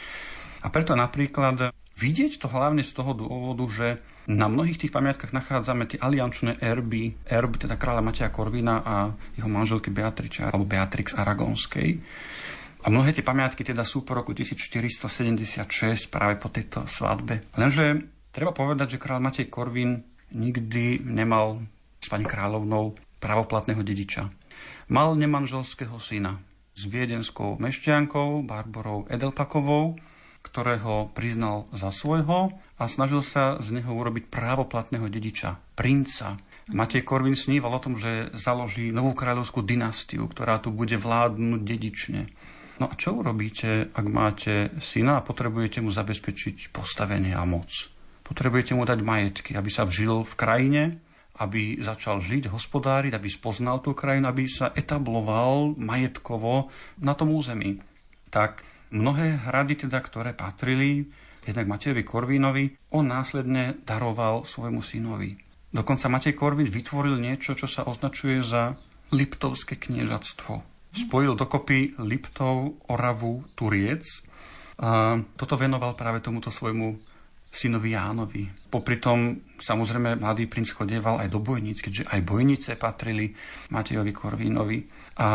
[0.65, 3.89] A preto napríklad vidieť to hlavne z toho dôvodu, že
[4.31, 9.51] na mnohých tých pamiatkách nachádzame tie aliančné erby, erby teda kráľa Mateja Korvina a jeho
[9.51, 11.99] manželky Beatrice alebo Beatrix Aragonskej.
[12.83, 17.43] A mnohé tie pamiatky teda sú po roku 1476 práve po tejto svadbe.
[17.59, 20.03] Lenže treba povedať, že kráľ Matej Korvin
[20.35, 21.63] nikdy nemal
[22.03, 24.31] s pani kráľovnou pravoplatného dediča.
[24.91, 26.43] Mal nemanželského syna
[26.75, 29.95] s viedenskou mešťankou Barborou Edelpakovou,
[30.43, 36.37] ktorého priznal za svojho a snažil sa z neho urobiť právoplatného dediča, princa.
[36.71, 42.23] Matej Korvin sníval o tom, že založí novú kráľovskú dynastiu, ktorá tu bude vládnuť dedične.
[42.83, 47.71] No a čo urobíte, ak máte syna a potrebujete mu zabezpečiť postavenie a moc?
[48.27, 50.83] Potrebujete mu dať majetky, aby sa vžil v krajine,
[51.39, 56.69] aby začal žiť, hospodáriť, aby spoznal tú krajinu, aby sa etabloval majetkovo
[57.01, 57.81] na tom území.
[58.33, 61.09] Tak Mnohé hrady, teda, ktoré patrili
[61.43, 65.35] jednak Matejovi Korvínovi, on následne daroval svojmu synovi.
[65.73, 68.77] Dokonca Matej Korvín vytvoril niečo, čo sa označuje za
[69.17, 70.61] Liptovské kniežatstvo.
[70.93, 74.05] Spojil dokopy Liptov, Oravu, Turiec
[74.77, 77.01] a toto venoval práve tomuto svojmu
[77.49, 78.45] synovi Jánovi.
[78.69, 83.33] Popri tom samozrejme mladý princ chodieval aj do bojníc, keďže aj bojnice patrili
[83.73, 84.79] Matejovi Korvínovi.
[85.21, 85.29] A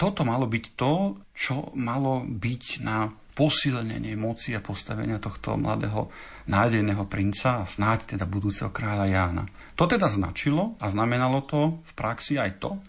[0.00, 6.08] toto malo byť to, čo malo byť na posilnenie moci a postavenia tohto mladého
[6.48, 9.44] nádejného princa a snáď teda budúceho kráľa Jána.
[9.76, 12.80] To teda značilo a znamenalo to v praxi aj to,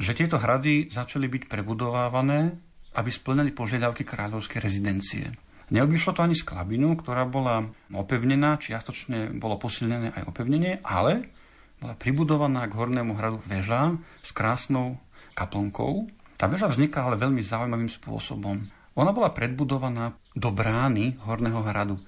[0.00, 2.56] že tieto hrady začali byť prebudovávané,
[2.96, 5.28] aby splnili požiadavky kráľovskej rezidencie.
[5.70, 7.62] Neobyšlo to ani sklabinu, ktorá bola
[7.94, 11.30] opevnená, čiastočne bolo posilnené aj opevnenie, ale
[11.78, 14.98] bola pribudovaná k hornému hradu väža s krásnou
[15.38, 18.64] kaplnkou, tá väža vzniká ale veľmi zaujímavým spôsobom.
[18.96, 22.00] Ona bola predbudovaná do brány Horného hradu.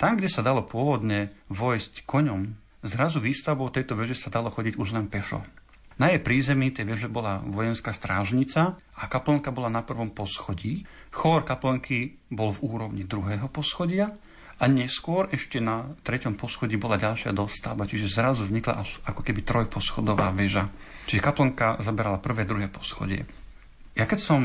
[0.00, 4.96] Tam, kde sa dalo pôvodne vojsť koňom, zrazu výstavbou tejto veže sa dalo chodiť už
[4.96, 5.44] len pešo.
[5.96, 10.84] Na jej prízemí tej veže bola vojenská strážnica a kaplnka bola na prvom poschodí.
[11.12, 14.12] Chór kaplnky bol v úrovni druhého poschodia
[14.56, 20.32] a neskôr ešte na treťom poschodí bola ďalšia dostavba, čiže zrazu vznikla ako keby trojposchodová
[20.32, 20.68] väža.
[21.08, 23.24] Čiže kaplnka zaberala prvé, druhé poschodie.
[23.96, 24.40] Ja keď som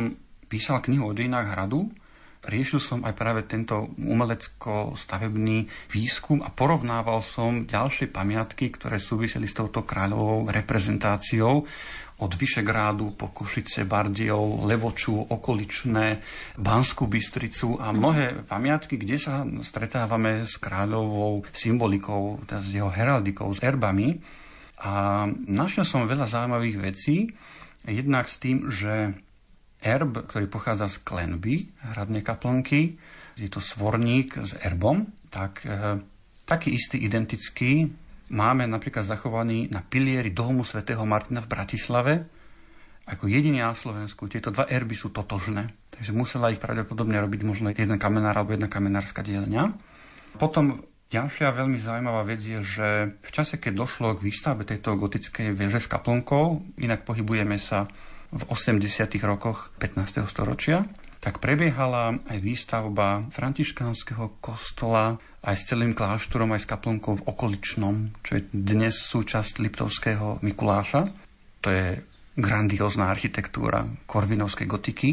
[0.48, 1.92] písal knihu o dejinách hradu,
[2.42, 9.54] riešil som aj práve tento umelecko-stavebný výskum a porovnával som ďalšie pamiatky, ktoré súviseli s
[9.54, 11.68] touto kráľovou reprezentáciou
[12.22, 16.22] od Vyšegrádu po Košice, Bardiov, Levoču, okoličné,
[16.58, 23.50] Banskú Bystricu a mnohé pamiatky, kde sa stretávame s kráľovou symbolikou, teda s jeho heraldikou,
[23.50, 24.22] s erbami.
[24.86, 27.30] A našiel som veľa zaujímavých vecí,
[27.86, 29.18] jednak s tým, že
[29.82, 33.02] erb, ktorý pochádza z klenby hradnej kaplnky,
[33.36, 35.98] je to svorník s erbom, tak e,
[36.46, 37.90] taký istý identický
[38.30, 42.14] máme napríklad zachovaný na pilieri domu svätého Martina v Bratislave,
[43.10, 44.30] ako jediný na Slovensku.
[44.30, 48.70] Tieto dva erby sú totožné, takže musela ich pravdepodobne robiť možno jeden kamenár alebo jedna
[48.70, 49.74] kamenárska dielňa.
[50.38, 52.88] Potom Ďalšia veľmi zaujímavá vec je, že
[53.20, 57.92] v čase, keď došlo k výstavbe tejto gotickej veže s kaplnkou, inak pohybujeme sa
[58.32, 59.12] v 80.
[59.28, 60.24] rokoch 15.
[60.24, 60.88] storočia,
[61.22, 67.96] tak prebiehala aj výstavba františkánskeho kostola aj s celým kláštorom, aj s kaplnkou v okoličnom,
[68.26, 71.12] čo je dnes súčasť Liptovského Mikuláša.
[71.62, 72.02] To je
[72.40, 75.10] grandiózna architektúra korvinovskej gotiky,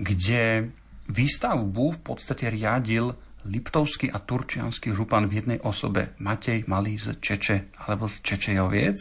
[0.00, 0.70] kde
[1.10, 3.12] výstavbu v podstate riadil
[3.44, 8.98] liptovský a turčianský župan v jednej osobe Matej Malý z Čeče alebo z Čečejoviec.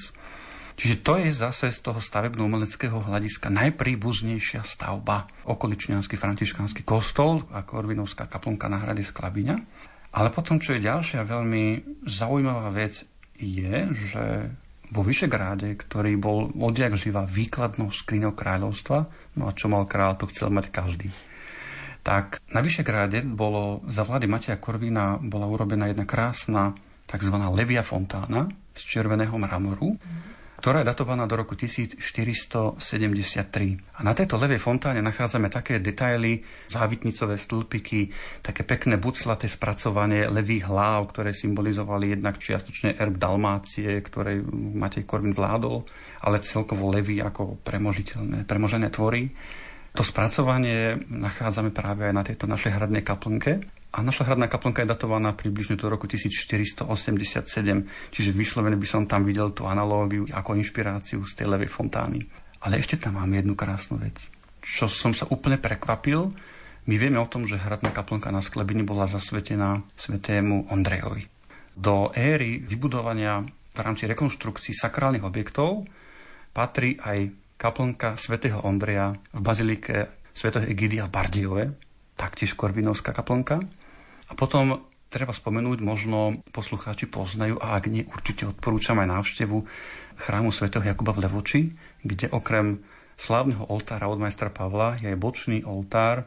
[0.74, 5.30] Čiže to je zase z toho stavebno-umeleckého hľadiska najpríbuznejšia stavba.
[5.46, 9.56] Okoličňanský františkánsky kostol a Korvinovská kaplnka na hrade Sklabiňa.
[10.14, 11.64] Ale potom, čo je ďalšia veľmi
[12.06, 13.06] zaujímavá vec,
[13.38, 14.26] je, že
[14.94, 18.98] vo Vyšegráde, ktorý bol odjak živa výkladnou skrinou kráľovstva,
[19.42, 21.10] no a čo mal kráľ, to chcel mať každý.
[22.06, 26.78] Tak na Vyšegráde bolo za vlády Mateja Korvína bola urobená jedna krásna
[27.10, 27.34] tzv.
[27.56, 29.98] Levia fontána z červeného mramoru,
[30.64, 32.80] ktorá je datovaná do roku 1473.
[32.80, 36.40] A na tejto levej fontáne nachádzame také detaily,
[36.72, 38.08] závitnicové stĺpiky,
[38.40, 45.36] také pekné buclaté spracovanie levých hlav, ktoré symbolizovali jednak čiastočne erb Dalmácie, ktoré Matej Korvin
[45.36, 45.84] vládol,
[46.24, 49.36] ale celkovo levy ako premožiteľné, premožené tvory.
[50.00, 53.60] To spracovanie nachádzame práve aj na tejto našej hradnej kaplnke.
[53.94, 56.90] A naša hradná kaplnka je datovaná približne do roku 1487,
[58.10, 62.26] čiže vyslovene by som tam videl tú analógiu ako inšpiráciu z tej levej fontány.
[62.66, 64.18] Ale ešte tam mám jednu krásnu vec,
[64.66, 66.34] čo som sa úplne prekvapil.
[66.90, 71.30] My vieme o tom, že hradná kaplnka na Sklebini bola zasvetená svetému Ondrejovi.
[71.78, 75.86] Do éry vybudovania v rámci rekonštrukcií sakrálnych objektov
[76.50, 77.30] patrí aj
[77.62, 81.64] kaplnka svätého Ondreja v bazilike svätého Egidia v Bardiove,
[82.18, 83.62] taktiež Korbinovská kaplnka.
[84.30, 89.58] A potom treba spomenúť, možno poslucháči poznajú, a ak nie, určite odporúčam aj návštevu
[90.18, 91.62] chrámu svätého Jakuba v Levoči,
[92.02, 92.82] kde okrem
[93.14, 96.26] slávneho oltára od majstra Pavla je aj bočný oltár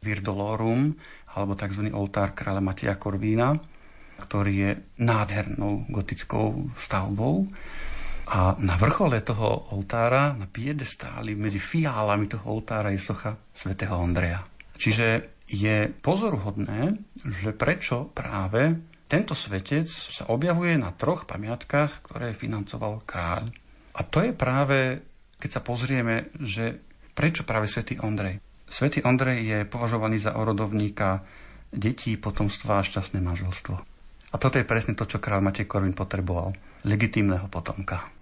[0.00, 0.96] Virdolorum,
[1.36, 1.92] alebo tzv.
[1.92, 3.54] oltár kráľa Mateja Korvína,
[4.18, 4.70] ktorý je
[5.02, 7.46] nádhernou gotickou stavbou.
[8.32, 14.40] A na vrchole toho oltára, na piedestáli, medzi fiálami toho oltára je socha svätého Ondreja.
[14.82, 23.06] Čiže je pozoruhodné, že prečo práve tento svetec sa objavuje na troch pamiatkách, ktoré financoval
[23.06, 23.54] kráľ.
[23.94, 25.04] A to je práve,
[25.38, 26.82] keď sa pozrieme, že
[27.14, 28.42] prečo práve svätý Ondrej.
[28.66, 31.22] Svetý Ondrej je považovaný za orodovníka
[31.70, 33.74] detí, potomstva a šťastné manželstvo.
[34.32, 36.56] A toto je presne to, čo kráľ Matej Korvin potreboval.
[36.88, 38.21] Legitímneho potomka.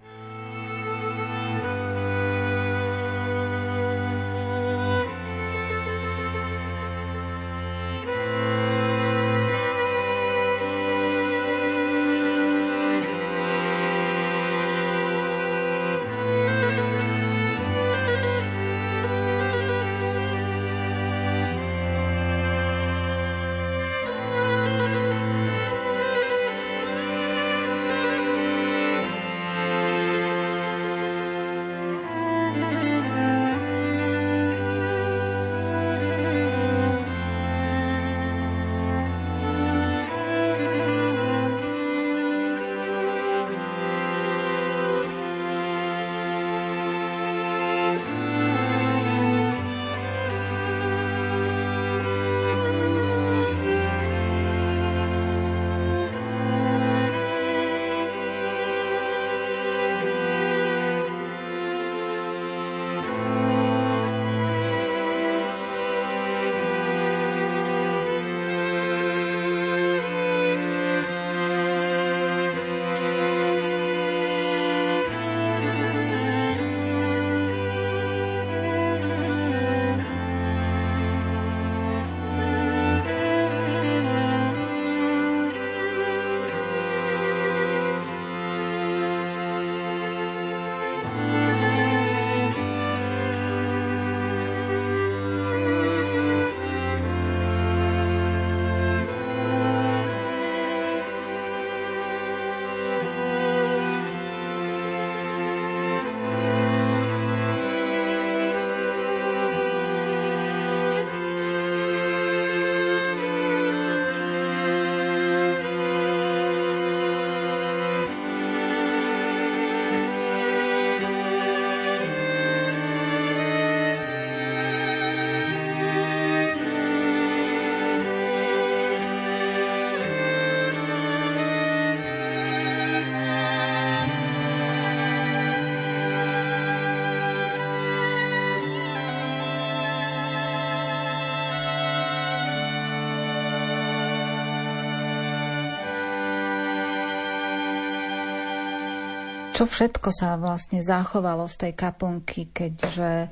[149.61, 153.29] Čo všetko sa vlastne zachovalo z tej kaplnky, keďže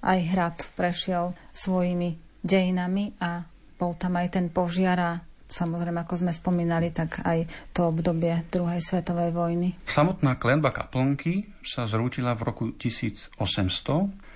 [0.00, 3.44] aj hrad prešiel svojimi dejinami a
[3.76, 7.44] bol tam aj ten požiar a samozrejme, ako sme spomínali, tak aj
[7.76, 9.76] to obdobie druhej svetovej vojny.
[9.84, 13.36] Samotná klenba kaplnky sa zrútila v roku 1800.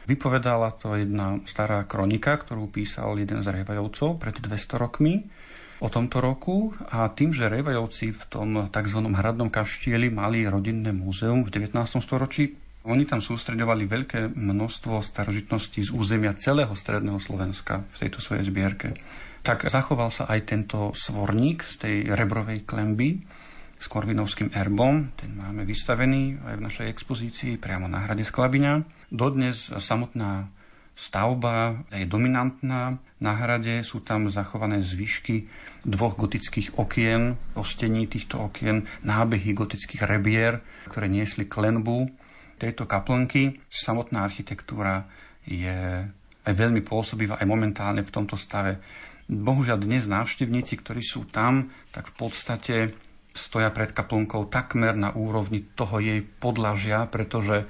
[0.04, 5.24] Vypovedala to jedna stará kronika, ktorú písal jeden z Revajovcov pred 200 rokmi
[5.82, 8.98] o tomto roku a tým, že Revajovci v tom tzv.
[9.02, 11.74] hradnom kaštieli mali rodinné múzeum v 19.
[11.98, 18.50] storočí, oni tam sústredovali veľké množstvo starožitností z územia celého stredného Slovenska v tejto svojej
[18.50, 18.98] zbierke.
[19.42, 23.22] Tak zachoval sa aj tento svorník z tej rebrovej klemby
[23.78, 25.14] s korvinovským erbom.
[25.14, 28.82] Ten máme vystavený aj v našej expozícii priamo na hrade Sklabiňa.
[29.10, 30.50] Dodnes samotná
[30.92, 32.98] stavba je dominantná.
[33.22, 35.46] Na hrade sú tam zachované zvyšky
[35.86, 42.10] dvoch gotických okien, ostení týchto okien, nábehy gotických rebier, ktoré niesli klenbu
[42.58, 43.62] tejto kaplnky.
[43.70, 45.06] Samotná architektúra
[45.46, 46.06] je
[46.42, 48.82] aj veľmi pôsobivá aj momentálne v tomto stave.
[49.30, 52.76] Bohužiaľ dnes návštevníci, ktorí sú tam, tak v podstate
[53.32, 57.64] stoja pred kaplnkou takmer na úrovni toho jej podlažia, pretože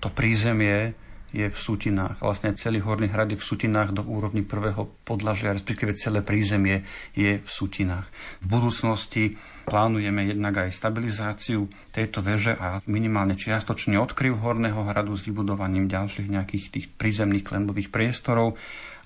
[0.00, 0.96] to prízemie
[1.32, 2.20] je v sutinách.
[2.20, 6.84] Vlastne celý Horný hrad je v sutinách do úrovni prvého podlažia, respektíve celé prízemie
[7.16, 8.06] je v sutinách.
[8.44, 15.24] V budúcnosti plánujeme jednak aj stabilizáciu tejto veže a minimálne čiastočný odkryv Horného hradu s
[15.24, 18.60] vybudovaním ďalších nejakých tých prízemných klenbových priestorov,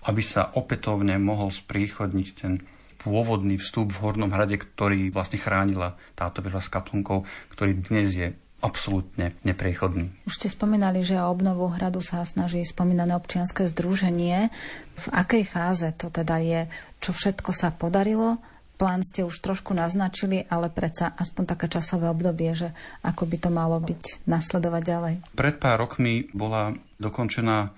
[0.06, 2.62] aby sa opätovne mohol spríchodniť ten
[3.06, 7.22] pôvodný vstup v Hornom hrade, ktorý vlastne chránila táto väža s kaplnkou,
[7.54, 8.28] ktorý dnes je
[8.64, 10.10] absolútne nepriechodný.
[10.24, 14.48] Už ste spomínali, že o obnovu hradu sa snaží spomínané občianske združenie.
[14.96, 16.60] V akej fáze to teda je?
[17.04, 18.40] Čo všetko sa podarilo?
[18.76, 23.48] Plán ste už trošku naznačili, ale predsa aspoň také časové obdobie, že ako by to
[23.48, 25.14] malo byť nasledovať ďalej.
[25.32, 27.72] Pred pár rokmi bola dokončená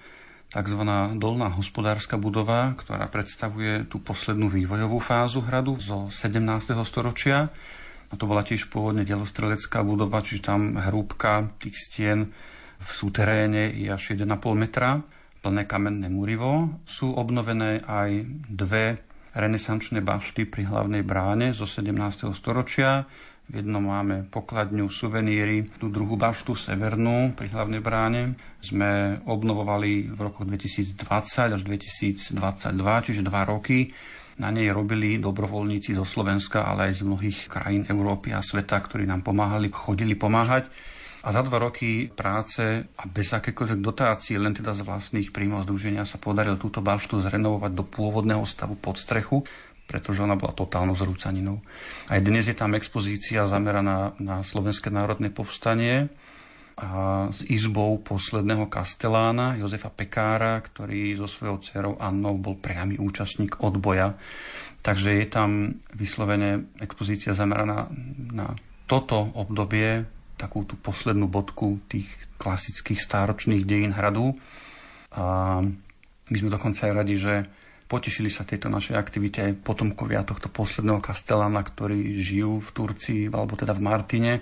[0.50, 0.82] tzv.
[1.20, 6.74] dolná hospodárska budova, ktorá predstavuje tú poslednú vývojovú fázu hradu zo 17.
[6.82, 7.52] storočia.
[8.08, 12.32] A to bola tiež pôvodne delostrelecká budova, čiže tam hrúbka tých stien
[12.78, 15.02] v súteréne je až 1,5 metra,
[15.42, 16.80] plné kamenné murivo.
[16.86, 19.02] Sú obnovené aj dve
[19.34, 22.30] renesančné bašty pri hlavnej bráne zo 17.
[22.32, 23.04] storočia.
[23.48, 28.36] V jednom máme pokladňu suveníry, tú druhú baštu severnú pri hlavnej bráne.
[28.60, 32.36] Sme obnovovali v roku 2020 až 2022,
[33.08, 33.88] čiže dva roky
[34.38, 39.04] na nej robili dobrovoľníci zo Slovenska, ale aj z mnohých krajín Európy a sveta, ktorí
[39.04, 40.70] nám pomáhali, chodili pomáhať.
[41.26, 46.06] A za dva roky práce a bez akékoľvek dotácie, len teda z vlastných príjmov združenia
[46.06, 49.42] sa podarilo túto baštu zrenovovať do pôvodného stavu pod strechu,
[49.90, 51.58] pretože ona bola totálnou zrúcaninou.
[52.06, 56.06] Aj dnes je tam expozícia zameraná na Slovenské národné povstanie,
[57.34, 64.14] s izbou posledného kastelána Jozefa Pekára, ktorý so svojou dcerou Annou bol priamy účastník odboja.
[64.78, 67.90] Takže je tam vyslovene expozícia zameraná
[68.30, 68.54] na
[68.86, 70.06] toto obdobie,
[70.38, 72.06] takú tú poslednú bodku tých
[72.38, 74.38] klasických stáročných dejín hradu.
[75.18, 75.58] A
[76.30, 77.34] my sme dokonca aj radi, že
[77.90, 83.58] potešili sa tejto našej aktivite aj potomkovia tohto posledného kastelána, ktorí žijú v Turcii, alebo
[83.58, 84.32] teda v Martine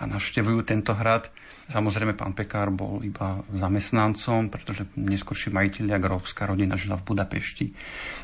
[0.00, 1.28] a navštevujú tento hrad
[1.66, 7.66] Samozrejme, pán Pekár bol iba zamestnancom, pretože neskôršie majiteľia grovská rodina žila v Budapešti.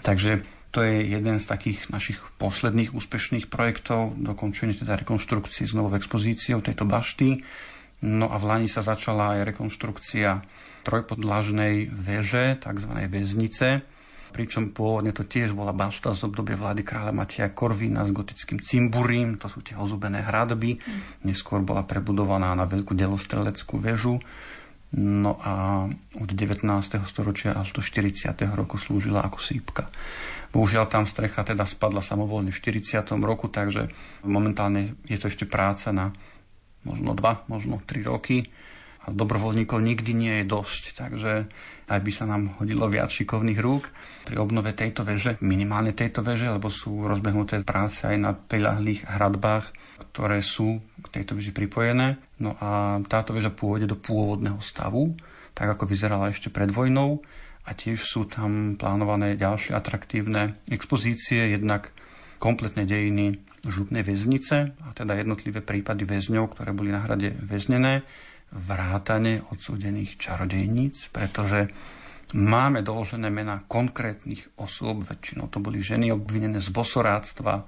[0.07, 5.93] Takže to je jeden z takých našich posledných úspešných projektov, dokončenie teda rekonštrukcie s novou
[5.93, 7.43] expozíciou tejto bašty.
[8.07, 10.31] No a v Lani sa začala aj rekonštrukcia
[10.87, 12.93] trojpodlažnej veže, tzv.
[13.11, 13.85] väznice,
[14.33, 19.37] pričom pôvodne to tiež bola bašta z obdobia vlády kráľa Mateja Korvína s gotickým cimburím,
[19.37, 20.81] to sú tie ozubené hradby.
[21.29, 24.17] Neskôr bola prebudovaná na veľkú delostreleckú väžu.
[24.93, 25.89] No a
[26.21, 26.69] od 19.
[27.09, 28.33] storočia až do 40.
[28.53, 29.89] roku slúžila ako sípka.
[30.53, 33.01] Bohužiaľ tam strecha teda spadla samovolne v 40.
[33.25, 33.89] roku, takže
[34.25, 36.13] momentálne je to ešte práca na
[36.85, 38.53] možno 2, možno 3 roky
[39.03, 41.49] a dobrovoľníkov nikdy nie je dosť, takže
[41.89, 43.91] aj by sa nám hodilo viac šikovných rúk.
[44.29, 49.75] Pri obnove tejto veže, minimálne tejto veže, lebo sú rozbehnuté práce aj na prilahlých hradbách,
[50.13, 52.21] ktoré sú k tejto veži pripojené.
[52.39, 55.15] No a táto veža pôjde do pôvodného stavu,
[55.53, 57.23] tak ako vyzerala ešte pred vojnou.
[57.63, 61.95] A tiež sú tam plánované ďalšie atraktívne expozície, jednak
[62.43, 68.03] kompletné dejiny župnej väznice, a teda jednotlivé prípady väzňov, ktoré boli na hrade väznené,
[68.53, 71.73] vrátane odsúdených čarodejníc, pretože
[72.37, 77.65] máme doložené mena konkrétnych osôb, väčšinou to boli ženy obvinené z bosoráctva,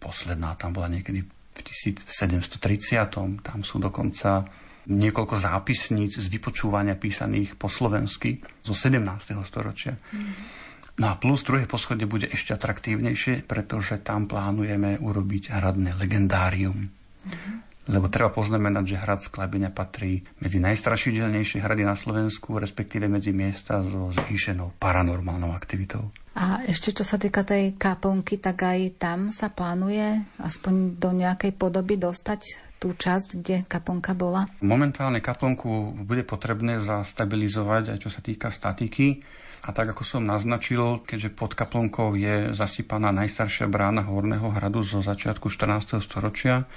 [0.00, 1.24] posledná tam bola niekedy
[1.56, 3.40] v 1730.
[3.40, 4.44] Tam sú dokonca
[4.86, 9.02] niekoľko zápisníc z vypočúvania písaných po slovensky zo 17.
[9.42, 9.96] storočia.
[10.12, 10.64] Mm.
[10.96, 16.88] No a plus druhé poschodie bude ešte atraktívnejšie, pretože tam plánujeme urobiť hradné legendárium.
[16.88, 17.75] Mm-hmm.
[17.86, 23.78] Lebo treba poznamenať, že hrad Sklabiňa patrí medzi najstrašidelnejšie hrady na Slovensku, respektíve medzi miesta
[23.78, 26.10] so zvýšenou paranormálnou aktivitou.
[26.36, 31.56] A ešte čo sa týka tej kaplnky, tak aj tam sa plánuje aspoň do nejakej
[31.56, 32.40] podoby dostať
[32.76, 34.44] tú časť, kde kaplnka bola?
[34.60, 39.24] Momentálne kaplnku bude potrebné zastabilizovať aj čo sa týka statiky.
[39.66, 45.00] A tak ako som naznačil, keďže pod kaplnkou je zasypaná najstaršia brána Horného hradu zo
[45.02, 45.98] začiatku 14.
[46.04, 46.68] storočia,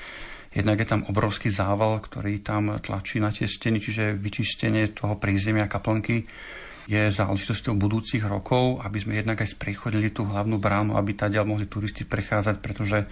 [0.49, 5.69] Jednak je tam obrovský zával, ktorý tam tlačí na tie steny, čiže vyčistenie toho prízemia
[5.69, 6.25] kaplnky
[6.89, 11.69] je záležitosťou budúcich rokov, aby sme jednak aj sprechodili tú hlavnú bránu, aby tady mohli
[11.69, 13.05] turisti prechádzať, pretože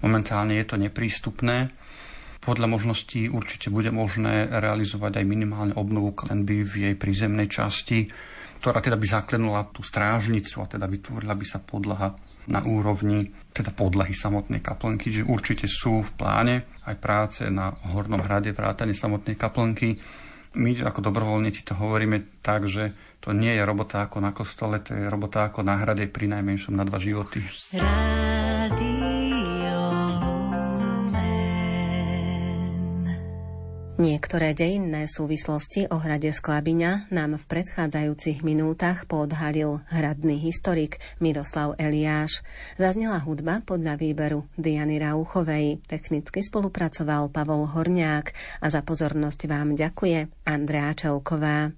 [0.00, 1.68] momentálne je to neprístupné.
[2.40, 8.08] Podľa možností určite bude možné realizovať aj minimálne obnovu klenby v jej prízemnej časti,
[8.64, 12.16] ktorá teda by zaklenula tú strážnicu a teda vytvorila by sa podlaha
[12.48, 16.56] na úrovni teda podlahy samotnej kaplnky, že určite sú v pláne
[16.88, 20.00] aj práce na Hornom hrade, vrátane samotnej kaplnky.
[20.56, 24.96] My ako dobrovoľníci to hovoríme tak, že to nie je robota ako na kostole, to
[24.96, 27.44] je robota ako na hrade pri najmenšom na dva životy.
[27.76, 29.17] Rádio.
[33.98, 42.46] Niektoré dejinné súvislosti o hrade Sklabiňa nám v predchádzajúcich minútach podhalil hradný historik Miroslav Eliáš.
[42.78, 45.82] Zaznela hudba podľa výberu Diany Rauchovej.
[45.90, 48.30] Technicky spolupracoval Pavol Horniák
[48.62, 51.74] a za pozornosť vám ďakuje Andrea Čelková.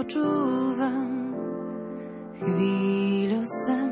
[0.00, 1.12] počúvam.
[2.40, 3.88] Chvíľu sem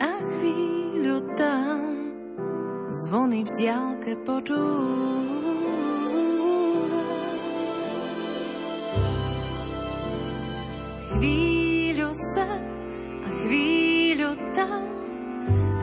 [0.00, 1.84] a chvíľu tam,
[3.04, 5.60] zvony v diálke počúvam.
[11.12, 12.60] Chvíľu sem
[13.20, 14.80] a chvíľu tam,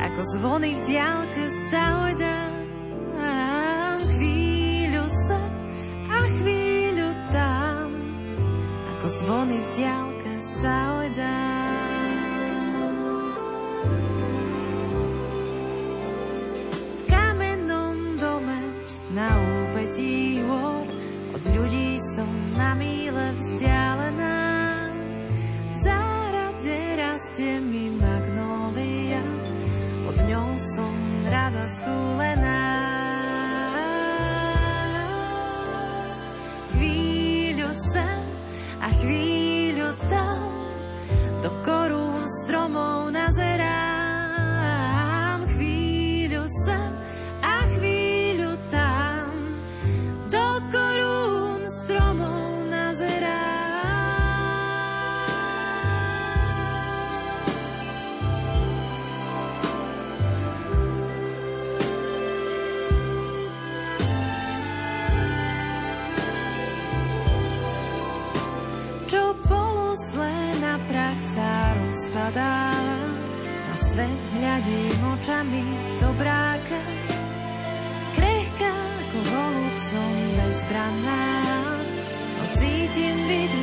[0.02, 2.47] ako zvony v diálke sa ojdám.
[9.78, 10.07] 家。
[80.68, 81.80] bezbranná,
[82.60, 83.57] cítim byť